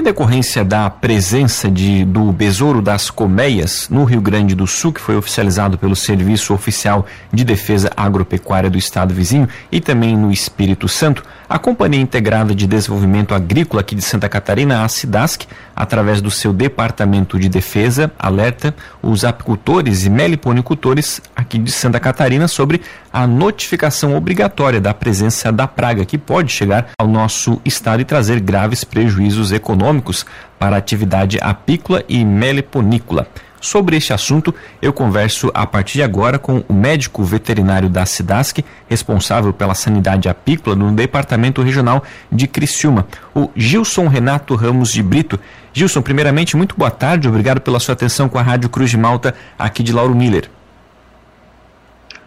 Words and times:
Em 0.00 0.02
decorrência 0.02 0.64
da 0.64 0.88
presença 0.88 1.70
de, 1.70 2.06
do 2.06 2.32
Besouro 2.32 2.80
das 2.80 3.10
Colmeias 3.10 3.86
no 3.90 4.04
Rio 4.04 4.22
Grande 4.22 4.54
do 4.54 4.66
Sul, 4.66 4.94
que 4.94 5.00
foi 5.00 5.14
oficializado 5.14 5.76
pelo 5.76 5.94
Serviço 5.94 6.54
Oficial 6.54 7.04
de 7.30 7.44
Defesa 7.44 7.90
Agropecuária 7.94 8.70
do 8.70 8.78
Estado 8.78 9.12
vizinho 9.12 9.46
e 9.70 9.78
também 9.78 10.16
no 10.16 10.32
Espírito 10.32 10.88
Santo, 10.88 11.22
a 11.46 11.58
Companhia 11.58 12.00
Integrada 12.00 12.54
de 12.54 12.66
Desenvolvimento 12.66 13.34
Agrícola 13.34 13.82
aqui 13.82 13.94
de 13.94 14.00
Santa 14.00 14.26
Catarina, 14.26 14.84
a 14.84 14.88
SIDASC, 14.88 15.46
através 15.80 16.20
do 16.20 16.30
seu 16.30 16.52
Departamento 16.52 17.38
de 17.38 17.48
Defesa, 17.48 18.12
alerta 18.18 18.74
os 19.02 19.24
apicultores 19.24 20.04
e 20.04 20.10
meliponicultores 20.10 21.22
aqui 21.34 21.58
de 21.58 21.72
Santa 21.72 21.98
Catarina 21.98 22.46
sobre 22.46 22.82
a 23.10 23.26
notificação 23.26 24.14
obrigatória 24.14 24.78
da 24.78 24.92
presença 24.92 25.50
da 25.50 25.66
praga 25.66 26.04
que 26.04 26.18
pode 26.18 26.52
chegar 26.52 26.90
ao 26.98 27.08
nosso 27.08 27.58
estado 27.64 28.02
e 28.02 28.04
trazer 28.04 28.40
graves 28.40 28.84
prejuízos 28.84 29.52
econômicos 29.52 30.26
para 30.58 30.76
a 30.76 30.78
atividade 30.78 31.38
apícola 31.40 32.04
e 32.06 32.26
meliponícola. 32.26 33.26
Sobre 33.60 33.94
este 33.94 34.14
assunto, 34.14 34.54
eu 34.80 34.90
converso 34.90 35.50
a 35.52 35.66
partir 35.66 35.98
de 35.98 36.02
agora 36.02 36.38
com 36.38 36.64
o 36.66 36.72
médico 36.72 37.22
veterinário 37.22 37.90
da 37.90 38.06
SIDASC, 38.06 38.64
responsável 38.88 39.52
pela 39.52 39.74
sanidade 39.74 40.30
apícola 40.30 40.74
no 40.74 40.90
Departamento 40.92 41.60
Regional 41.60 42.02
de 42.32 42.48
Criciúma, 42.48 43.06
o 43.34 43.50
Gilson 43.54 44.08
Renato 44.08 44.54
Ramos 44.54 44.90
de 44.90 45.02
Brito. 45.02 45.38
Gilson, 45.74 46.00
primeiramente, 46.00 46.56
muito 46.56 46.74
boa 46.74 46.90
tarde, 46.90 47.28
obrigado 47.28 47.60
pela 47.60 47.78
sua 47.78 47.92
atenção 47.92 48.30
com 48.30 48.38
a 48.38 48.42
Rádio 48.42 48.70
Cruz 48.70 48.88
de 48.88 48.96
Malta, 48.96 49.34
aqui 49.58 49.82
de 49.82 49.92
Lauro 49.92 50.14
Miller. 50.14 50.50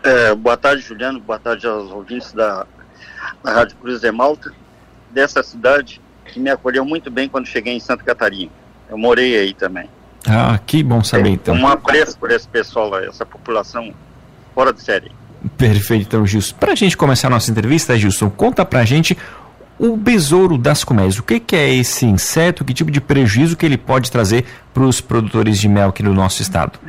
É, 0.04 0.36
boa 0.36 0.56
tarde, 0.56 0.84
Juliano, 0.84 1.20
boa 1.20 1.40
tarde 1.40 1.66
aos 1.66 1.90
ouvintes 1.90 2.32
da, 2.32 2.68
da 3.44 3.54
Rádio 3.54 3.76
Cruz 3.78 4.02
de 4.02 4.12
Malta, 4.12 4.54
dessa 5.10 5.42
cidade 5.42 6.00
que 6.26 6.40
me 6.40 6.52
acolheu 6.52 6.86
muito 6.86 7.10
bem 7.10 7.28
quando 7.28 7.48
cheguei 7.48 7.74
em 7.74 7.80
Santa 7.80 8.04
Catarina. 8.04 8.52
Eu 8.88 9.00
morei 9.00 9.36
aí 9.36 9.54
também. 9.54 9.90
Ah, 10.28 10.60
que 10.66 10.82
bom 10.82 11.04
saber 11.04 11.24
Tem 11.24 11.34
então. 11.34 11.56
Um 11.56 11.68
apreço 11.68 12.18
por 12.18 12.32
esse 12.32 12.48
pessoal, 12.48 12.98
essa 13.00 13.26
população 13.26 13.94
fora 14.54 14.72
de 14.72 14.82
série. 14.82 15.12
Perfeito, 15.58 16.04
então, 16.04 16.26
Gilson. 16.26 16.56
Para 16.56 16.72
a 16.72 16.76
gente 16.76 16.96
começar 16.96 17.28
a 17.28 17.32
nossa 17.32 17.52
entrevista, 17.52 17.98
Gilson, 17.98 18.30
conta 18.30 18.64
pra 18.64 18.86
gente 18.86 19.18
o 19.78 19.98
besouro 19.98 20.58
das 20.58 20.84
colmeias. 20.84 21.20
O 21.20 21.24
que, 21.24 21.40
que, 21.40 21.56
é 21.56 21.74
esse 21.74 22.06
inseto? 22.06 22.64
Que 22.64 22.74
tipo 22.74 22.90
de 22.90 23.02
prejuízo 23.02 23.58
que 23.58 23.66
ele 23.66 23.78
pode 23.78 24.10
trazer 24.10 24.46
para 24.74 24.84
os 24.84 25.02
produtores 25.02 25.60
de 25.60 25.68
mel 25.68 25.90
aqui 25.90 26.02
no 26.02 26.14
nosso 26.14 26.42
estado? 26.42 26.80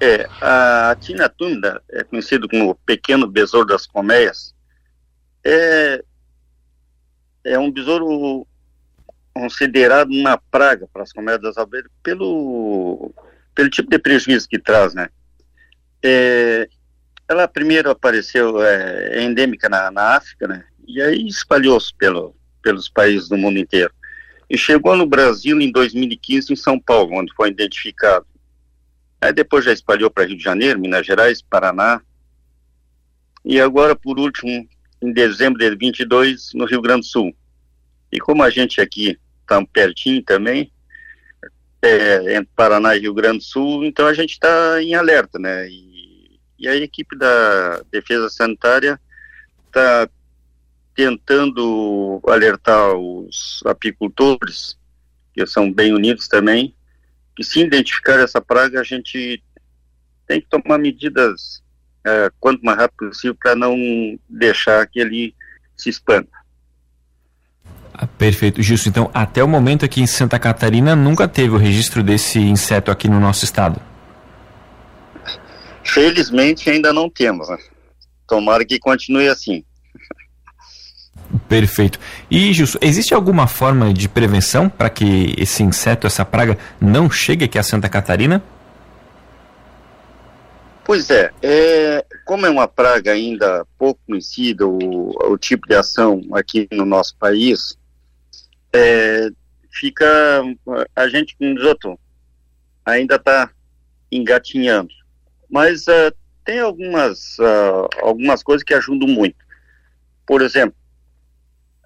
É, 0.00 0.28
a 0.40 0.96
tina 1.00 1.28
túmida, 1.28 1.82
é 1.90 2.04
conhecido 2.04 2.48
como 2.48 2.74
pequeno 2.86 3.26
besouro 3.26 3.66
das 3.66 3.86
colmeias, 3.86 4.54
é, 5.44 6.04
é 7.44 7.58
um 7.58 7.70
besouro 7.70 8.46
considerado 9.38 10.10
uma 10.10 10.36
praga 10.36 10.88
para 10.92 11.04
as 11.04 11.12
das 11.40 11.56
abelhas 11.56 11.90
pelo, 12.02 13.14
pelo 13.54 13.70
tipo 13.70 13.88
de 13.88 13.98
prejuízo 13.98 14.48
que 14.48 14.58
traz, 14.58 14.94
né? 14.94 15.08
É, 16.02 16.68
ela 17.28 17.46
primeiro 17.46 17.88
apareceu 17.88 18.60
é, 18.60 19.22
endêmica 19.22 19.68
na, 19.68 19.92
na, 19.92 20.16
África, 20.16 20.48
né? 20.48 20.64
E 20.86 21.00
aí 21.00 21.26
espalhou-se 21.28 21.94
pelo, 21.94 22.34
pelos 22.62 22.88
países 22.88 23.28
do 23.28 23.36
mundo 23.36 23.58
inteiro. 23.58 23.92
E 24.50 24.58
chegou 24.58 24.96
no 24.96 25.06
Brasil 25.06 25.60
em 25.60 25.70
2015, 25.70 26.52
em 26.52 26.56
São 26.56 26.80
Paulo, 26.80 27.14
onde 27.14 27.32
foi 27.34 27.50
identificado. 27.50 28.26
Aí 29.20 29.32
depois 29.32 29.64
já 29.64 29.72
espalhou 29.72 30.10
para 30.10 30.24
Rio 30.24 30.36
de 30.36 30.42
Janeiro, 30.42 30.80
Minas 30.80 31.06
Gerais, 31.06 31.42
Paraná. 31.42 32.00
E 33.44 33.60
agora, 33.60 33.94
por 33.94 34.18
último, 34.18 34.66
em 35.00 35.12
dezembro 35.12 35.58
de 35.58 35.76
22, 35.76 36.54
no 36.54 36.64
Rio 36.64 36.80
Grande 36.80 37.02
do 37.02 37.06
Sul. 37.06 37.36
E 38.10 38.18
como 38.18 38.42
a 38.42 38.50
gente 38.50 38.80
aqui 38.80 39.18
está 39.48 39.64
pertinho 39.66 40.22
também, 40.22 40.70
é, 41.80 42.36
entre 42.36 42.50
Paraná 42.54 42.94
e 42.94 43.00
Rio 43.00 43.14
Grande 43.14 43.38
do 43.38 43.44
Sul, 43.44 43.84
então 43.84 44.06
a 44.06 44.12
gente 44.12 44.32
está 44.32 44.82
em 44.82 44.94
alerta, 44.94 45.38
né? 45.38 45.68
E, 45.68 46.38
e, 46.58 46.68
a 46.68 46.76
equipe 46.76 47.16
da 47.16 47.82
Defesa 47.90 48.28
Sanitária 48.28 49.00
está 49.66 50.08
tentando 50.94 52.20
alertar 52.26 52.94
os 52.94 53.62
apicultores, 53.64 54.76
que 55.32 55.46
são 55.46 55.72
bem 55.72 55.94
unidos 55.94 56.26
também, 56.26 56.74
que 57.36 57.44
se 57.44 57.60
identificar 57.60 58.18
essa 58.18 58.40
praga, 58.40 58.80
a 58.80 58.84
gente 58.84 59.42
tem 60.26 60.40
que 60.40 60.48
tomar 60.48 60.78
medidas 60.78 61.62
é, 62.04 62.30
quanto 62.40 62.64
mais 62.64 62.76
rápido 62.76 63.10
possível 63.10 63.36
para 63.40 63.54
não 63.54 63.76
deixar 64.28 64.84
que 64.88 64.98
ele 64.98 65.34
se 65.76 65.88
expanda. 65.88 66.28
Perfeito, 68.18 68.60
Gilson. 68.60 68.88
Então, 68.88 69.10
até 69.14 69.44
o 69.44 69.48
momento 69.48 69.84
aqui 69.84 70.02
em 70.02 70.06
Santa 70.06 70.40
Catarina, 70.40 70.96
nunca 70.96 71.28
teve 71.28 71.54
o 71.54 71.56
registro 71.56 72.02
desse 72.02 72.40
inseto 72.40 72.90
aqui 72.90 73.08
no 73.08 73.20
nosso 73.20 73.44
estado? 73.44 73.80
Felizmente 75.84 76.68
ainda 76.68 76.92
não 76.92 77.08
temos. 77.08 77.48
Né? 77.48 77.56
Tomara 78.26 78.64
que 78.64 78.78
continue 78.80 79.28
assim. 79.28 79.64
Perfeito. 81.48 82.00
E, 82.28 82.52
Gilson, 82.52 82.78
existe 82.80 83.14
alguma 83.14 83.46
forma 83.46 83.94
de 83.94 84.08
prevenção 84.08 84.68
para 84.68 84.90
que 84.90 85.34
esse 85.38 85.62
inseto, 85.62 86.06
essa 86.06 86.24
praga, 86.24 86.58
não 86.80 87.08
chegue 87.08 87.44
aqui 87.44 87.58
a 87.58 87.62
Santa 87.62 87.88
Catarina? 87.88 88.42
Pois 90.84 91.10
é, 91.10 91.30
é, 91.42 92.04
como 92.24 92.46
é 92.46 92.50
uma 92.50 92.66
praga 92.66 93.12
ainda 93.12 93.64
pouco 93.78 94.00
conhecida, 94.06 94.66
o, 94.66 95.10
o 95.30 95.36
tipo 95.36 95.68
de 95.68 95.74
ação 95.74 96.22
aqui 96.32 96.66
no 96.72 96.86
nosso 96.86 97.14
país, 97.16 97.76
é, 98.72 99.28
fica, 99.70 100.42
a 100.94 101.08
gente, 101.08 101.36
como 101.36 101.54
diz 101.54 101.64
outro, 101.64 101.98
ainda 102.84 103.16
está 103.16 103.50
engatinhando. 104.10 104.90
Mas 105.48 105.86
uh, 105.86 106.14
tem 106.44 106.60
algumas, 106.60 107.38
uh, 107.38 107.88
algumas 108.02 108.42
coisas 108.42 108.62
que 108.62 108.74
ajudam 108.74 109.08
muito. 109.08 109.36
Por 110.26 110.42
exemplo, 110.42 110.76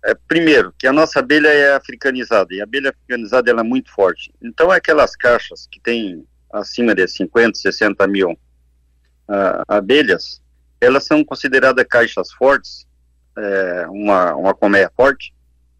é, 0.04 0.14
primeiro, 0.26 0.74
que 0.76 0.86
a 0.86 0.92
nossa 0.92 1.20
abelha 1.20 1.48
é 1.48 1.74
africanizada, 1.74 2.52
e 2.52 2.60
a 2.60 2.64
abelha 2.64 2.90
africanizada 2.90 3.50
ela 3.50 3.60
é 3.60 3.64
muito 3.64 3.92
forte. 3.92 4.34
Então, 4.42 4.70
aquelas 4.70 5.14
caixas 5.14 5.68
que 5.70 5.78
tem 5.80 6.26
acima 6.52 6.94
de 6.94 7.06
50, 7.06 7.56
60 7.56 8.06
mil 8.08 8.32
uh, 8.32 9.62
abelhas, 9.68 10.42
elas 10.80 11.04
são 11.04 11.24
consideradas 11.24 11.86
caixas 11.88 12.32
fortes, 12.32 12.86
é, 13.38 13.86
uma, 13.88 14.34
uma 14.34 14.52
colmeia 14.52 14.90
forte, 14.94 15.32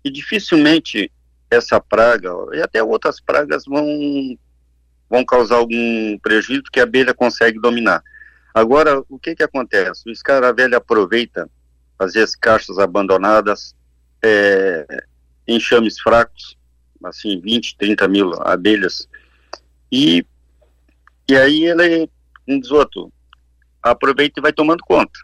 e 0.05 0.11
dificilmente 0.11 1.11
essa 1.51 1.81
praga, 1.81 2.31
e 2.53 2.63
até 2.63 2.83
outras 2.83 3.21
pragas 3.21 3.65
vão, 3.67 3.87
vão 5.09 5.25
causar 5.25 5.57
algum 5.57 6.19
prejuízo 6.19 6.65
que 6.73 6.81
a 6.81 6.85
abelha 6.85 7.13
consegue 7.13 7.61
dominar. 7.61 8.03
Agora, 8.55 9.03
o 9.09 9.19
que 9.19 9.35
que 9.35 9.43
acontece? 9.43 10.09
O 10.09 10.13
escaravelho 10.13 10.77
aproveita, 10.77 11.49
às 11.99 12.15
vezes, 12.15 12.35
caixas 12.35 12.79
abandonadas, 12.79 13.75
é, 14.23 15.05
enxames 15.47 16.01
fracos, 16.01 16.57
assim, 17.05 17.41
20, 17.41 17.77
30 17.77 18.09
mil 18.09 18.33
abelhas, 18.43 19.09
e, 19.91 20.25
e 21.29 21.37
aí 21.37 21.65
ele, 21.67 22.09
um 22.49 22.59
dos 22.59 22.71
outros, 22.71 23.11
aproveita 23.83 24.41
e 24.41 24.43
vai 24.43 24.53
tomando 24.53 24.83
conta. 24.85 25.19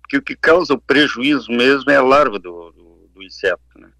Porque 0.00 0.16
o 0.16 0.22
que 0.22 0.36
causa 0.36 0.74
o 0.74 0.80
prejuízo 0.80 1.50
mesmo 1.50 1.90
é 1.90 1.96
a 1.96 2.02
larva 2.02 2.38
do, 2.38 2.70
do, 2.72 3.10
do 3.14 3.22
inseto, 3.22 3.60
né? 3.76 3.90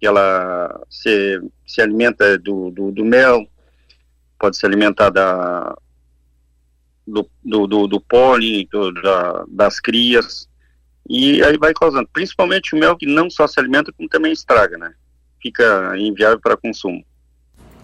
Que 0.00 0.06
ela 0.06 0.84
se, 0.88 1.40
se 1.66 1.80
alimenta 1.80 2.38
do, 2.38 2.70
do, 2.70 2.92
do 2.92 3.04
mel, 3.04 3.46
pode 4.38 4.56
se 4.56 4.64
alimentar 4.64 5.10
da, 5.10 5.76
do, 7.06 7.28
do, 7.44 7.66
do, 7.66 7.86
do 7.86 8.00
pólen, 8.00 8.68
do, 8.70 8.92
da, 8.92 9.44
das 9.48 9.80
crias, 9.80 10.48
e 11.08 11.42
aí 11.42 11.56
vai 11.56 11.72
causando, 11.72 12.08
principalmente 12.12 12.74
o 12.74 12.78
mel 12.78 12.96
que 12.96 13.06
não 13.06 13.30
só 13.30 13.46
se 13.46 13.58
alimenta, 13.58 13.92
como 13.92 14.08
também 14.08 14.30
estraga, 14.30 14.76
né? 14.76 14.92
Fica 15.40 15.96
inviável 15.96 16.38
para 16.38 16.56
consumo. 16.56 17.02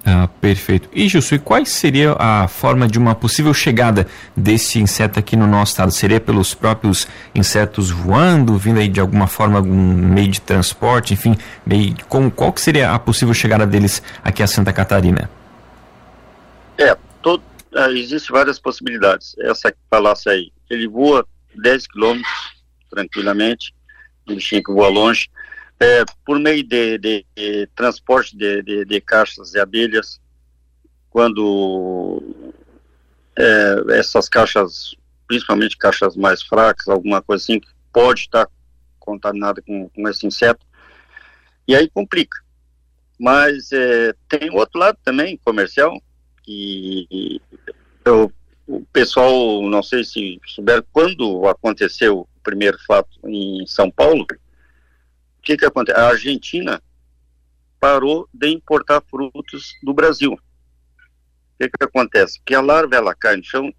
Ah, 0.06 0.28
perfeito. 0.28 0.86
E 0.92 1.08
Gilson, 1.08 1.36
e 1.36 1.38
qual 1.38 1.64
seria 1.64 2.14
a 2.18 2.46
forma 2.46 2.86
de 2.86 2.98
uma 2.98 3.14
possível 3.14 3.54
chegada 3.54 4.06
desse 4.36 4.78
inseto 4.78 5.18
aqui 5.18 5.34
no 5.34 5.46
nosso 5.46 5.72
estado? 5.72 5.90
Seria 5.92 6.20
pelos 6.20 6.52
próprios 6.52 7.08
insetos 7.34 7.90
voando, 7.90 8.58
vindo 8.58 8.80
aí 8.80 8.88
de 8.88 9.00
alguma 9.00 9.26
forma, 9.26 9.56
algum 9.56 9.74
meio 9.74 10.28
de 10.28 10.42
transporte, 10.42 11.14
enfim, 11.14 11.34
meio, 11.64 11.96
como, 12.06 12.30
qual 12.30 12.52
que 12.52 12.60
seria 12.60 12.92
a 12.92 12.98
possível 12.98 13.32
chegada 13.32 13.66
deles 13.66 14.02
aqui 14.22 14.42
a 14.42 14.46
Santa 14.46 14.74
Catarina? 14.74 15.30
É, 16.76 16.92
uh, 16.92 17.40
existem 17.94 18.30
várias 18.30 18.58
possibilidades. 18.58 19.34
Essa 19.38 19.72
que 19.72 19.78
falasse 19.90 20.28
aí, 20.28 20.52
ele 20.68 20.86
voa 20.86 21.26
10 21.56 21.86
quilômetros 21.86 22.54
tranquilamente, 22.90 23.74
um 24.28 24.34
bichinho 24.34 24.62
que 24.62 24.72
voa 24.72 24.88
longe, 24.88 25.28
é, 25.84 26.04
por 26.24 26.38
meio 26.38 26.62
de, 26.66 26.96
de, 26.98 27.26
de 27.36 27.66
transporte 27.76 28.34
de, 28.36 28.84
de, 28.86 29.00
caixas 29.02 29.50
de 29.50 29.60
abelhas, 29.60 30.18
quando 31.10 32.22
é, 33.36 33.98
essas 33.98 34.28
caixas, 34.28 34.94
principalmente 35.28 35.76
caixas 35.76 36.16
mais 36.16 36.42
fracas, 36.42 36.88
alguma 36.88 37.20
coisa 37.20 37.44
assim, 37.44 37.60
que 37.60 37.68
pode 37.92 38.20
estar 38.20 38.48
contaminada 38.98 39.60
com, 39.60 39.90
com 39.90 40.08
esse 40.08 40.26
inseto, 40.26 40.64
e 41.68 41.76
aí 41.76 41.88
complica. 41.90 42.42
Mas 43.18 43.70
é, 43.70 44.14
tem 44.28 44.50
outro 44.50 44.80
lado 44.80 44.98
também, 45.04 45.38
comercial, 45.44 46.02
que 46.42 47.40
eu, 48.04 48.32
o 48.66 48.84
pessoal, 48.86 49.62
não 49.68 49.82
sei 49.82 50.02
se 50.02 50.40
souber, 50.46 50.82
quando 50.92 51.46
aconteceu 51.46 52.20
o 52.20 52.28
primeiro 52.42 52.78
fato 52.86 53.18
em 53.24 53.66
São 53.66 53.90
Paulo, 53.90 54.26
que 55.44 55.56
que 55.56 55.64
acontece? 55.64 55.98
A 55.98 56.08
Argentina 56.08 56.82
parou 57.78 58.28
de 58.32 58.48
importar 58.48 59.02
frutos 59.08 59.74
do 59.82 59.92
Brasil. 59.92 60.32
O 60.32 60.38
que 61.58 61.68
que 61.68 61.84
acontece? 61.84 62.40
Que 62.44 62.54
a 62.54 62.60
larva, 62.60 62.96
ela 62.96 63.14
cai 63.14 63.36
no 63.36 63.44
chão 63.44 63.72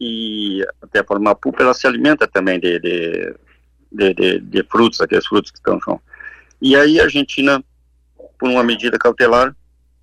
e 0.00 0.66
até 0.82 1.02
formar 1.04 1.36
pupa, 1.36 1.62
ela 1.62 1.74
se 1.74 1.86
alimenta 1.86 2.26
também 2.26 2.58
de, 2.58 2.78
de, 2.80 3.34
de, 3.90 4.14
de, 4.14 4.40
de 4.40 4.62
frutos, 4.64 5.00
aqueles 5.00 5.26
frutos 5.26 5.50
que 5.50 5.58
estão 5.58 5.76
no 5.76 5.82
chão. 5.82 6.00
E 6.60 6.76
aí 6.76 7.00
a 7.00 7.04
Argentina 7.04 7.64
por 8.42 8.50
uma 8.50 8.64
medida 8.64 8.98
cautelar, 8.98 9.54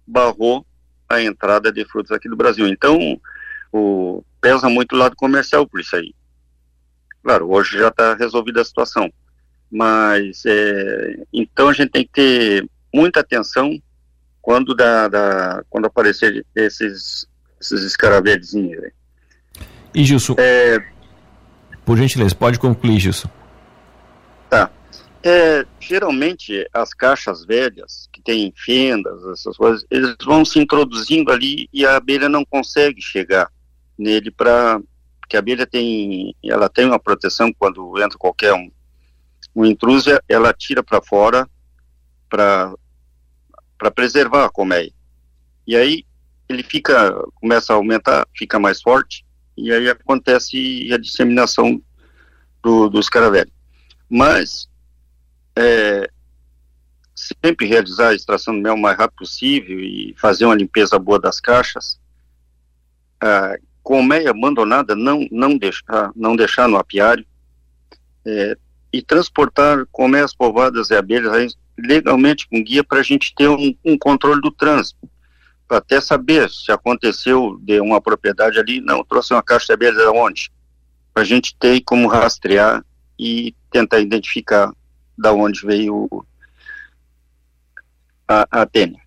barrou 0.08 0.66
a 1.10 1.22
entrada 1.22 1.74
de 1.74 1.84
frutos 1.84 2.10
aqui 2.14 2.30
do 2.30 2.38
Brasil. 2.38 2.70
Então, 2.70 3.20
o, 3.70 4.24
pesa 4.40 4.70
muito 4.70 4.96
o 4.96 4.98
lado 4.98 5.14
comercial 5.18 5.68
por 5.68 5.82
isso 5.82 5.94
aí. 5.98 6.16
Claro, 7.22 7.52
hoje 7.52 7.78
já 7.78 7.90
está 7.90 8.14
resolvida 8.14 8.62
a 8.62 8.64
situação, 8.64 9.12
mas 9.72 10.44
é, 10.46 11.20
então 11.32 11.70
a 11.70 11.74
gente 11.74 11.92
tem 11.92 12.04
que 12.04 12.12
ter 12.12 12.70
muita 12.94 13.20
atenção 13.20 13.80
quando 14.42 14.74
da, 14.76 15.08
da 15.08 15.64
quando 15.70 15.86
aparecer 15.86 16.46
esses 16.56 17.28
esses 17.60 17.84
escaravelhos. 17.84 18.54
E 19.94 20.04
Gilson, 20.04 20.36
é, 20.38 20.82
por 21.86 21.98
gentileza, 21.98 22.34
pode 22.34 22.58
concluir, 22.58 23.00
Gilson. 23.00 23.30
Tá. 24.50 24.72
É, 25.22 25.66
geralmente 25.80 26.66
as 26.74 26.94
caixas 26.94 27.46
velhas 27.46 28.08
que 28.12 28.22
têm 28.22 28.54
fendas, 28.56 29.22
essas 29.34 29.58
coisas, 29.58 29.86
eles 29.92 30.16
vão 30.24 30.46
se 30.46 30.60
introduzindo 30.60 31.32
ali 31.32 31.68
e 31.74 31.86
a 31.86 31.98
abelha 31.98 32.30
não 32.30 32.46
consegue 32.46 33.02
chegar 33.02 33.52
nele 33.98 34.32
para 34.32 34.80
que 35.28 35.36
a 35.36 35.40
abelha 35.40 35.68
tem, 35.68 36.34
ela 36.44 36.70
tem 36.70 36.86
uma 36.86 36.98
proteção 36.98 37.52
quando 37.52 38.02
entra 38.02 38.18
qualquer 38.18 38.54
um, 38.54 38.72
um 39.60 39.66
intruso, 39.66 40.10
ela 40.28 40.54
tira 40.54 40.84
para 40.84 41.02
fora 41.02 41.50
para 42.30 42.74
para 43.78 43.92
preservar 43.92 44.46
a 44.46 44.50
colmeia. 44.50 44.92
E 45.66 45.74
aí 45.74 46.06
ele 46.50 46.64
fica, 46.64 47.14
começa 47.36 47.72
a 47.72 47.78
aumentar, 47.78 48.28
fica 48.36 48.60
mais 48.60 48.82
forte 48.82 49.26
e 49.56 49.72
aí 49.72 49.90
acontece 49.90 50.90
a 50.92 50.98
disseminação 50.98 51.82
do, 52.62 52.90
do 52.90 53.00
escaravelho. 53.00 53.52
Mas 54.10 54.68
é, 55.56 56.10
sempre 57.16 57.68
realizar 57.68 58.10
a 58.10 58.16
extração 58.16 58.54
do 58.54 58.62
mel 58.62 58.74
o 58.74 58.78
mais 58.78 58.98
rápido 58.98 59.20
possível 59.20 59.80
e 59.80 60.14
fazer 60.18 60.46
uma 60.46 60.56
limpeza 60.56 61.00
boa 61.00 61.20
das 61.20 61.40
caixas. 61.40 62.00
A 63.22 63.58
colmeia 63.82 64.32
abandonada, 64.32 64.96
não, 64.96 65.26
não, 65.32 65.58
deixar, 65.58 66.12
não 66.16 66.36
deixar 66.36 66.68
no 66.68 66.78
apiário. 66.78 67.26
É, 68.26 68.58
e 68.92 69.02
transportar 69.02 69.86
colmeias 69.92 70.34
povoadas 70.34 70.90
e 70.90 70.96
abelhas 70.96 71.56
legalmente 71.78 72.48
com 72.48 72.64
guia 72.64 72.84
para 72.84 73.00
a 73.00 73.04
gente 73.04 73.34
ter 73.36 73.48
um, 73.48 73.74
um 73.86 73.98
controle 73.98 74.42
do 74.42 74.52
trânsito. 74.52 75.10
Para 75.68 75.78
até 75.78 76.02
saber 76.02 76.50
se 76.50 76.72
aconteceu 76.72 77.60
de 77.62 77.80
uma 77.80 78.02
propriedade 78.02 78.60
ali, 78.60 78.82
não, 78.82 79.04
trouxe 79.04 79.34
uma 79.34 79.44
caixa 79.44 79.68
de 79.68 79.74
abelhas 79.74 79.98
de 79.98 80.08
onde? 80.10 80.52
Para 81.14 81.24
a 81.24 81.26
gente 81.26 81.56
ter 81.58 81.82
como 81.82 82.08
rastrear 82.08 82.84
e 83.18 83.54
tentar 83.72 84.00
identificar 84.00 84.74
da 85.18 85.34
onde 85.34 85.66
veio 85.66 86.08
a, 88.28 88.62
a 88.62 88.66
tênia. 88.66 89.02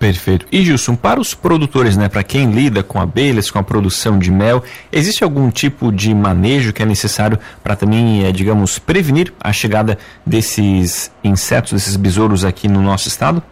Perfeito. 0.00 0.46
E 0.50 0.64
Gilson, 0.64 0.96
para 0.96 1.20
os 1.20 1.34
produtores, 1.34 1.94
né, 1.94 2.08
para 2.08 2.24
quem 2.24 2.50
lida 2.50 2.82
com 2.82 2.98
abelhas, 2.98 3.50
com 3.50 3.58
a 3.58 3.62
produção 3.62 4.18
de 4.18 4.30
mel, 4.30 4.64
existe 4.90 5.22
algum 5.22 5.50
tipo 5.50 5.92
de 5.92 6.14
manejo 6.14 6.72
que 6.72 6.82
é 6.82 6.86
necessário 6.86 7.38
para 7.62 7.76
também, 7.76 8.24
é, 8.24 8.32
digamos, 8.32 8.78
prevenir 8.78 9.30
a 9.38 9.52
chegada 9.52 9.98
desses 10.24 11.12
insetos, 11.22 11.72
desses 11.72 11.96
besouros 11.96 12.46
aqui 12.46 12.66
no 12.66 12.80
nosso 12.80 13.08
estado? 13.08 13.42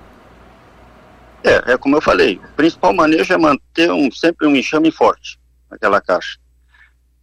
É, 1.45 1.73
é 1.73 1.77
como 1.77 1.97
eu 1.97 2.00
falei, 2.00 2.41
o 2.43 2.56
principal 2.56 2.94
manejo 2.94 3.31
é 3.31 3.37
manter 3.37 3.93
um, 3.93 4.11
sempre 4.11 4.47
um 4.47 4.56
enxame 4.56 4.91
forte 4.91 5.39
naquela 5.71 6.01
caixa. 6.01 6.39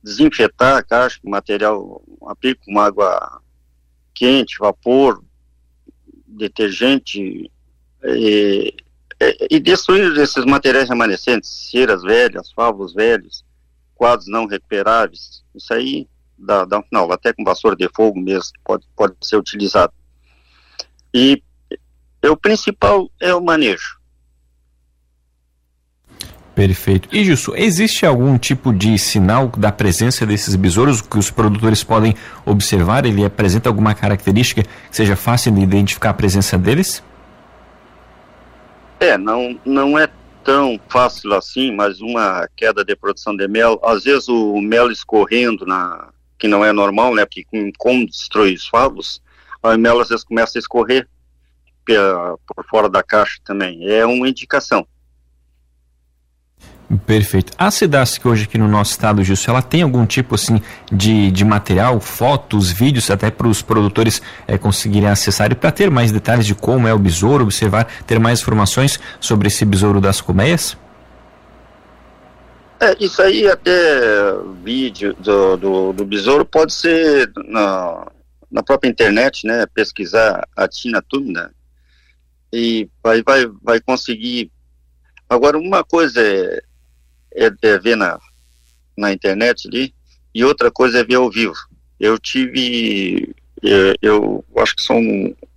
Desinfetar 0.04 0.78
a 0.78 0.84
caixa 0.84 1.18
com 1.20 1.32
material, 1.32 2.00
aplica 2.28 2.62
com 2.64 2.80
água 2.80 3.42
quente, 4.14 4.56
vapor, 4.60 5.24
detergente 6.28 7.50
e, 8.04 8.76
e 9.20 9.60
destruir 9.60 10.18
esses 10.18 10.44
materiais 10.46 10.90
remanescentes, 10.90 11.70
ceras 11.72 12.04
velhas, 12.04 12.52
favos 12.52 12.94
velhos, 12.94 13.46
quadros 13.96 14.28
não 14.28 14.46
recuperáveis, 14.46 15.44
isso 15.56 15.74
aí 15.74 16.08
dá, 16.38 16.66
dá 16.66 16.80
um 16.80 16.84
final, 16.84 17.12
até 17.12 17.34
com 17.34 17.44
vassoura 17.44 17.76
de 17.76 17.90
fogo 17.96 18.20
mesmo 18.20 18.52
pode, 18.64 18.86
pode 18.96 19.16
ser 19.24 19.38
utilizado. 19.38 19.94
E 21.14 21.42
o 22.24 22.36
principal 22.36 23.10
é 23.22 23.34
o 23.34 23.42
manejo. 23.42 23.98
Perfeito. 26.54 27.10
E 27.12 27.24
Gilson, 27.24 27.54
existe 27.56 28.06
algum 28.06 28.38
tipo 28.38 28.74
de 28.74 28.98
sinal 28.98 29.50
da 29.58 29.74
presença 29.74 30.26
desses 30.26 30.56
besouros 30.56 31.02
que 31.02 31.18
os 31.18 31.30
produtores 31.30 31.84
podem 31.84 32.16
observar? 32.46 33.06
Ele 33.06 33.26
apresenta 33.26 33.68
alguma 33.68 33.94
característica 33.94 34.64
que 34.64 34.70
seja 34.90 35.18
fácil 35.18 35.52
de 35.52 35.62
identificar 35.62 36.12
a 36.12 36.14
presença 36.14 36.58
deles? 36.58 37.04
É, 39.00 39.18
não, 39.18 39.60
não 39.66 40.00
é 40.00 40.10
tão 40.44 40.80
fácil 40.90 41.34
assim, 41.34 41.72
mas 41.72 42.00
uma 42.00 42.48
queda 42.56 42.86
de 42.86 42.96
produção 42.96 43.36
de 43.36 43.48
mel, 43.48 43.80
às 43.84 44.04
vezes 44.04 44.30
o 44.30 44.62
mel 44.62 44.92
escorrendo, 44.92 45.66
na, 45.66 46.10
que 46.38 46.48
não 46.48 46.64
é 46.64 46.72
normal, 46.72 47.16
né, 47.16 47.26
porque 47.26 47.46
como 47.78 48.06
destrói 48.06 48.54
os 48.54 48.68
favos, 48.68 49.22
o 49.64 49.78
mel 49.78 50.00
às 50.00 50.10
vezes 50.10 50.24
começa 50.24 50.58
a 50.58 50.60
escorrer 50.60 51.08
por 51.86 52.66
fora 52.70 52.90
da 52.90 53.04
caixa 53.04 53.40
também, 53.44 53.88
é 53.88 54.06
uma 54.06 54.30
indicação. 54.30 54.88
Perfeito. 57.06 57.52
A 57.58 57.72
Cidasc 57.72 58.24
hoje 58.24 58.44
aqui 58.44 58.60
no 58.60 58.68
nosso 58.68 58.92
estado, 58.92 59.24
Gilson, 59.24 59.52
ela 59.52 59.62
tem 59.62 59.82
algum 59.82 60.06
tipo 60.06 60.36
assim 60.36 60.62
de, 60.92 61.32
de 61.32 61.44
material, 61.44 62.00
fotos, 62.00 62.72
vídeos, 62.72 63.10
até 63.10 63.32
para 63.32 63.48
os 63.48 63.64
produtores 63.64 64.22
é, 64.48 64.56
conseguirem 64.56 65.10
acessar 65.10 65.52
e 65.52 65.56
para 65.56 65.72
ter 65.72 65.90
mais 65.90 66.12
detalhes 66.12 66.46
de 66.46 66.54
como 66.54 66.88
é 66.88 66.94
o 66.94 67.00
besouro, 67.00 67.44
observar, 67.44 67.86
ter 68.06 68.20
mais 68.20 68.40
informações 68.40 69.00
sobre 69.20 69.48
esse 69.48 69.66
besouro 69.66 70.00
das 70.00 70.22
colmeias? 70.22 70.78
É, 72.80 72.96
isso 73.00 73.20
aí 73.22 73.48
até 73.48 73.72
vídeo 74.64 75.16
do, 75.16 75.58
do, 75.58 75.94
do 75.94 76.06
besouro 76.06 76.46
pode 76.46 76.72
ser 76.72 77.32
na, 77.48 78.12
na 78.52 78.62
própria 78.62 78.90
internet, 78.90 79.48
né? 79.48 79.66
Pesquisar 79.74 80.48
a 80.56 80.68
Tina 80.68 81.02
Tuna 81.02 81.52
e 82.54 82.88
vai, 83.04 83.24
vai, 83.24 83.48
vai 83.64 83.82
conseguir. 83.82 84.52
Agora, 85.28 85.58
uma 85.58 85.84
coisa 85.84 86.22
é 86.22 86.62
é, 87.36 87.52
é 87.62 87.78
ver 87.78 87.96
na, 87.96 88.20
na 88.98 89.12
internet 89.12 89.68
ali, 89.68 89.94
e 90.34 90.44
outra 90.44 90.72
coisa 90.72 91.00
é 91.00 91.04
ver 91.04 91.16
ao 91.16 91.30
vivo. 91.30 91.56
Eu 92.00 92.18
tive, 92.20 93.34
eu, 93.62 93.92
é, 93.92 93.96
eu 94.02 94.46
acho 94.58 94.76
que 94.76 94.82
são 94.82 95.00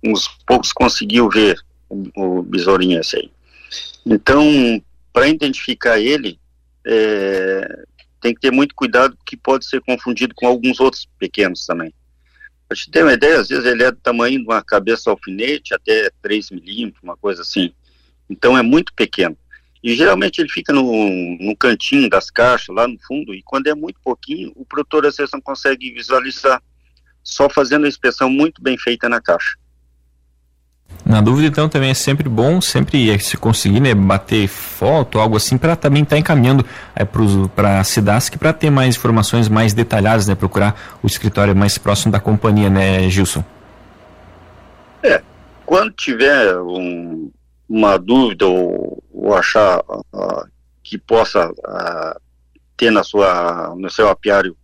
uns 0.03 0.27
poucos 0.45 0.71
conseguiu 0.71 1.29
ver 1.29 1.59
o, 1.89 2.39
o 2.39 2.43
besourinho 2.43 2.99
esse 2.99 3.17
aí. 3.17 3.31
Então, 4.05 4.81
para 5.11 5.27
identificar 5.27 5.99
ele, 5.99 6.39
é, 6.85 7.83
tem 8.21 8.33
que 8.33 8.41
ter 8.41 8.51
muito 8.51 8.75
cuidado, 8.75 9.17
que 9.25 9.35
pode 9.35 9.65
ser 9.65 9.81
confundido 9.81 10.33
com 10.35 10.47
alguns 10.47 10.79
outros 10.79 11.07
pequenos 11.17 11.65
também. 11.65 11.93
A 12.69 12.75
gente 12.75 12.91
tem 12.91 13.01
uma 13.01 13.13
ideia, 13.13 13.39
às 13.39 13.49
vezes 13.49 13.65
ele 13.65 13.83
é 13.83 13.91
do 13.91 13.97
tamanho 13.97 14.37
de 14.37 14.45
uma 14.45 14.61
cabeça 14.61 15.09
alfinete, 15.09 15.73
até 15.73 16.11
3 16.21 16.51
milímetros, 16.51 17.01
uma 17.01 17.17
coisa 17.17 17.41
assim. 17.41 17.73
Então 18.29 18.57
é 18.57 18.61
muito 18.61 18.93
pequeno. 18.93 19.35
E 19.81 19.95
geralmente 19.95 20.39
ele 20.39 20.49
fica 20.49 20.73
no, 20.73 20.83
no 21.39 21.55
cantinho 21.55 22.09
das 22.09 22.29
caixas, 22.29 22.75
lá 22.75 22.87
no 22.87 22.97
fundo, 23.07 23.33
e 23.33 23.41
quando 23.43 23.67
é 23.67 23.75
muito 23.75 23.99
pouquinho, 24.03 24.51
o 24.55 24.65
produtor 24.65 25.03
vezes 25.03 25.29
não 25.31 25.39
consegue 25.39 25.91
visualizar, 25.91 26.61
só 27.23 27.49
fazendo 27.49 27.85
a 27.85 27.87
inspeção 27.87 28.29
muito 28.29 28.61
bem 28.61 28.77
feita 28.77 29.07
na 29.07 29.21
caixa. 29.21 29.55
Na 31.05 31.21
dúvida, 31.21 31.47
então, 31.47 31.69
também 31.69 31.91
é 31.91 31.93
sempre 31.93 32.27
bom, 32.27 32.59
sempre 32.59 33.17
se 33.19 33.37
conseguir 33.37 33.79
né, 33.79 33.93
bater 33.95 34.47
foto, 34.47 35.17
algo 35.17 35.37
assim, 35.37 35.57
para 35.57 35.75
também 35.75 36.03
estar 36.03 36.15
tá 36.15 36.19
encaminhando 36.19 36.65
é, 36.95 37.05
para 37.05 37.79
a 37.79 37.83
Cidasc 37.83 38.37
para 38.37 38.51
ter 38.51 38.69
mais 38.69 38.95
informações 38.95 39.47
mais 39.47 39.73
detalhadas, 39.73 40.27
né, 40.27 40.35
procurar 40.35 40.99
o 41.01 41.07
escritório 41.07 41.55
mais 41.55 41.77
próximo 41.77 42.11
da 42.11 42.19
companhia, 42.19 42.69
né, 42.69 43.09
Gilson? 43.09 43.43
É, 45.01 45.21
quando 45.65 45.91
tiver 45.93 46.59
um, 46.59 47.31
uma 47.67 47.97
dúvida 47.97 48.45
ou, 48.45 49.01
ou 49.19 49.35
achar 49.35 49.79
uh, 49.79 50.49
que 50.83 50.97
possa 50.97 51.49
uh, 51.51 52.21
ter 52.77 52.91
na 52.91 53.03
sua, 53.03 53.75
no 53.75 53.89
seu 53.89 54.07
apiário 54.07 54.55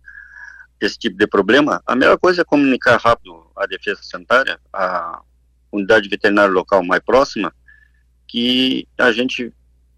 esse 0.80 0.98
tipo 0.98 1.16
de 1.16 1.26
problema, 1.26 1.82
a 1.86 1.94
melhor 1.94 2.18
coisa 2.18 2.42
é 2.42 2.44
comunicar 2.44 2.98
rápido 2.98 3.46
à 3.56 3.66
defesa 3.66 4.00
sanitária, 4.02 4.58
a, 4.72 5.22
unidade 5.72 6.08
veterinária 6.08 6.52
local 6.52 6.82
mais 6.82 7.02
próxima, 7.02 7.52
que 8.26 8.86
a 8.98 9.12
gente 9.12 9.52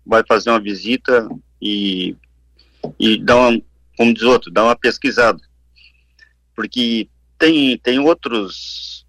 vai 0.05 0.23
fazer 0.27 0.51
uma 0.51 0.61
visita 0.61 1.29
e, 1.61 2.17
e 2.99 3.23
dar 3.23 3.37
uma, 3.37 3.63
como 3.97 4.15
diz 4.15 4.23
outro, 4.23 4.51
dar 4.51 4.65
uma 4.65 4.77
pesquisada. 4.77 5.41
Porque 6.55 7.09
tem, 7.39 7.79
tem 7.79 7.99
outros, 7.99 9.07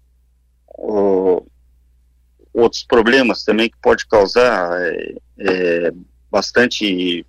outros 2.52 2.84
problemas 2.84 3.44
também 3.44 3.68
que 3.68 3.76
pode 3.82 4.06
causar 4.06 4.80
é, 4.80 5.16
é, 5.40 5.92
bastante 6.30 7.26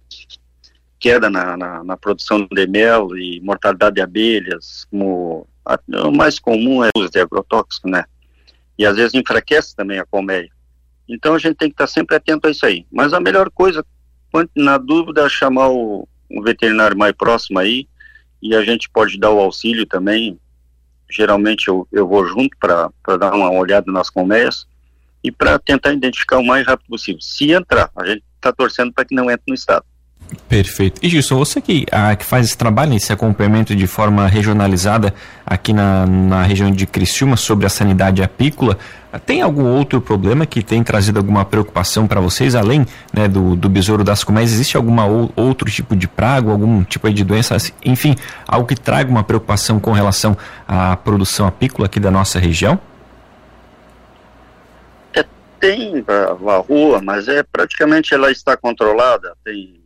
queda 0.99 1.29
na, 1.29 1.57
na, 1.57 1.83
na, 1.83 1.97
produção 1.97 2.45
de 2.45 2.67
mel 2.67 3.17
e 3.17 3.41
mortalidade 3.41 3.95
de 3.95 4.01
abelhas, 4.01 4.85
como 4.91 5.47
a, 5.65 5.79
o 6.05 6.11
mais 6.11 6.37
comum 6.37 6.83
é 6.83 6.89
o 6.95 6.99
uso 6.99 7.09
de 7.09 7.19
agrotóxico, 7.19 7.89
né? 7.89 8.05
E 8.77 8.85
às 8.85 8.97
vezes 8.97 9.13
enfraquece 9.13 9.75
também 9.75 9.97
a 9.97 10.05
colmeia. 10.05 10.49
Então 11.07 11.33
a 11.33 11.39
gente 11.39 11.55
tem 11.55 11.69
que 11.69 11.73
estar 11.73 11.87
sempre 11.87 12.15
atento 12.15 12.47
a 12.47 12.51
isso 12.51 12.65
aí. 12.65 12.85
Mas 12.91 13.13
a 13.13 13.19
melhor 13.19 13.49
coisa, 13.49 13.83
na 14.55 14.77
dúvida, 14.77 15.25
é 15.25 15.29
chamar 15.29 15.69
o, 15.69 16.07
veterinário 16.43 16.97
mais 16.97 17.13
próximo 17.13 17.59
aí 17.59 17.87
e 18.41 18.55
a 18.55 18.63
gente 18.63 18.89
pode 18.89 19.19
dar 19.19 19.31
o 19.31 19.39
auxílio 19.39 19.85
também. 19.85 20.39
Geralmente 21.09 21.67
eu, 21.67 21.87
eu 21.91 22.07
vou 22.07 22.25
junto 22.25 22.55
para 22.57 23.17
dar 23.17 23.33
uma 23.33 23.51
olhada 23.51 23.91
nas 23.91 24.09
colmeias 24.09 24.65
e 25.23 25.31
para 25.31 25.59
tentar 25.59 25.93
identificar 25.93 26.37
o 26.37 26.45
mais 26.45 26.65
rápido 26.65 26.87
possível. 26.87 27.21
Se 27.21 27.51
entrar, 27.51 27.89
a 27.95 28.05
gente 28.05 28.23
está 28.35 28.51
torcendo 28.51 28.91
para 28.91 29.05
que 29.05 29.15
não 29.15 29.29
entre 29.29 29.43
no 29.47 29.53
estado. 29.53 29.85
Perfeito. 30.47 30.99
E 31.03 31.09
Gilson, 31.09 31.37
você 31.37 31.59
que, 31.59 31.85
ah, 31.91 32.15
que 32.15 32.23
faz 32.23 32.45
esse 32.47 32.57
trabalho, 32.57 32.93
esse 32.93 33.11
acompanhamento 33.11 33.75
de 33.75 33.85
forma 33.87 34.27
regionalizada 34.27 35.13
aqui 35.45 35.73
na, 35.73 36.05
na 36.05 36.43
região 36.43 36.71
de 36.71 36.85
Criciúma 36.85 37.35
sobre 37.35 37.65
a 37.65 37.69
sanidade 37.69 38.23
apícola, 38.23 38.77
tem 39.25 39.41
algum 39.41 39.65
outro 39.65 39.99
problema 39.99 40.45
que 40.45 40.63
tem 40.63 40.83
trazido 40.83 41.19
alguma 41.19 41.43
preocupação 41.43 42.07
para 42.07 42.21
vocês, 42.21 42.55
além 42.55 42.85
né, 43.13 43.27
do, 43.27 43.57
do 43.57 43.67
besouro 43.67 44.03
das 44.03 44.23
colmeias? 44.23 44.53
Existe 44.53 44.77
algum 44.77 44.95
outro 45.35 45.69
tipo 45.69 45.95
de 45.95 46.07
praga, 46.07 46.49
algum 46.49 46.81
tipo 46.83 47.11
de 47.11 47.23
doença, 47.23 47.57
enfim, 47.83 48.15
algo 48.47 48.65
que 48.65 48.75
traga 48.75 49.11
uma 49.11 49.23
preocupação 49.23 49.79
com 49.79 49.91
relação 49.91 50.37
à 50.65 50.95
produção 50.95 51.45
apícola 51.45 51.87
aqui 51.87 51.99
da 51.99 52.09
nossa 52.09 52.39
região? 52.39 52.79
Tem 55.61 56.03
a, 56.07 56.57
rua, 56.57 56.99
mas 57.01 57.27
é 57.27 57.43
praticamente 57.43 58.13
ela 58.13 58.31
está 58.31 58.57
controlada, 58.57 59.35
tem 59.43 59.79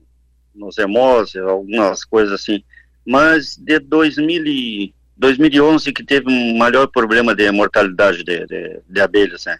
nos 0.55 0.77
hemose, 0.77 1.38
algumas 1.38 2.05
coisas 2.05 2.34
assim. 2.34 2.63
Mas 3.05 3.58
de 3.58 3.77
2000 3.79 4.46
e 4.48 4.96
2011 5.17 5.91
que 5.91 6.03
teve 6.03 6.29
um 6.29 6.58
maior 6.58 6.88
problema 6.88 7.36
de 7.36 7.51
mortalidade 7.51 8.24
de, 8.24 8.46
de, 8.46 8.79
de 8.88 9.01
abelhas, 9.01 9.46
né? 9.46 9.58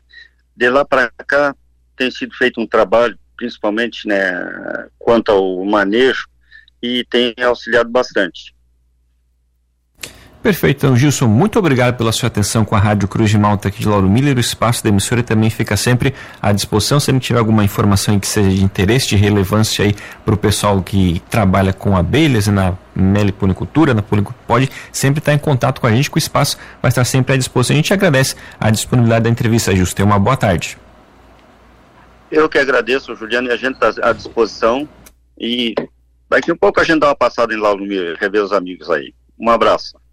De 0.56 0.70
lá 0.70 0.86
para 0.86 1.12
cá 1.28 1.54
tem 1.98 2.10
sido 2.10 2.34
feito 2.36 2.60
um 2.62 2.68
trabalho, 2.68 3.18
principalmente, 3.38 4.08
né, 4.08 4.88
quanto 4.98 5.32
ao 5.32 5.66
manejo 5.66 6.28
e 6.82 7.06
tem 7.10 7.34
auxiliado 7.44 7.90
bastante. 7.90 8.55
Perfeito, 10.46 10.86
então, 10.86 10.96
Gilson, 10.96 11.26
muito 11.26 11.58
obrigado 11.58 11.98
pela 11.98 12.12
sua 12.12 12.28
atenção 12.28 12.64
com 12.64 12.76
a 12.76 12.78
Rádio 12.80 13.08
Cruz 13.08 13.32
de 13.32 13.38
Malta 13.40 13.70
aqui 13.70 13.80
de 13.80 13.88
Lauro 13.88 14.08
Miller. 14.08 14.38
O 14.38 14.40
espaço 14.40 14.84
da 14.84 14.90
emissora 14.90 15.24
também 15.24 15.50
fica 15.50 15.76
sempre 15.76 16.14
à 16.40 16.52
disposição. 16.52 17.00
Se 17.00 17.12
não 17.12 17.20
tiver 17.20 17.40
alguma 17.40 17.64
informação 17.64 18.20
que 18.20 18.28
seja 18.28 18.52
de 18.52 18.64
interesse, 18.64 19.08
de 19.08 19.16
relevância 19.16 19.84
aí 19.84 19.96
para 20.24 20.36
o 20.36 20.38
pessoal 20.38 20.84
que 20.84 21.20
trabalha 21.32 21.74
com 21.74 21.98
abelhas 21.98 22.46
na 22.46 22.78
meliponicultura, 22.96 23.96
na 23.96 24.04
policultura, 24.04 24.46
pode 24.46 24.70
sempre 24.92 25.18
estar 25.18 25.34
em 25.34 25.40
contato 25.40 25.82
com 25.82 25.88
a 25.88 25.92
gente, 25.92 26.12
que 26.12 26.18
o 26.18 26.20
espaço 26.20 26.60
vai 26.80 26.90
estar 26.90 27.06
sempre 27.06 27.34
à 27.34 27.38
disposição. 27.38 27.74
A 27.74 27.78
gente 27.78 27.92
agradece 27.92 28.36
a 28.60 28.70
disponibilidade 28.70 29.24
da 29.24 29.32
entrevista, 29.32 29.76
Gilson. 29.76 29.96
Tenha 29.96 30.06
uma 30.06 30.20
boa 30.20 30.38
tarde. 30.38 30.78
Eu 32.30 32.48
que 32.48 32.60
agradeço, 32.60 33.16
Juliano, 33.16 33.48
e 33.48 33.52
a 33.52 33.58
gente 33.58 33.84
está 33.84 34.08
à 34.08 34.14
disposição. 34.14 34.88
E 35.40 35.74
daqui 36.30 36.52
a 36.52 36.56
pouco 36.56 36.80
a 36.80 36.84
gente 36.84 37.00
dá 37.00 37.08
uma 37.08 37.16
passada 37.16 37.52
em 37.52 37.58
Lauro 37.58 37.84
Miller, 37.84 38.16
rever 38.22 38.44
os 38.44 38.54
amigos 38.54 38.92
aí. 38.92 39.12
Um 39.40 39.50
abraço. 39.50 40.05